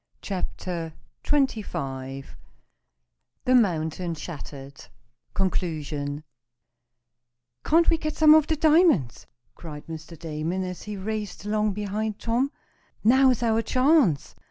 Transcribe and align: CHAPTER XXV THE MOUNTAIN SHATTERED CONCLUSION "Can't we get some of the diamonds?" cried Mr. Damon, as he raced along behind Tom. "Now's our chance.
CHAPTER 0.23 0.93
XXV 1.23 2.25
THE 3.45 3.53
MOUNTAIN 3.53 4.15
SHATTERED 4.15 4.85
CONCLUSION 5.35 6.23
"Can't 7.63 7.87
we 7.91 7.97
get 7.99 8.15
some 8.17 8.33
of 8.33 8.47
the 8.47 8.55
diamonds?" 8.55 9.27
cried 9.53 9.85
Mr. 9.85 10.17
Damon, 10.17 10.63
as 10.63 10.81
he 10.81 10.97
raced 10.97 11.45
along 11.45 11.73
behind 11.73 12.17
Tom. 12.17 12.51
"Now's 13.03 13.43
our 13.43 13.61
chance. 13.61 14.33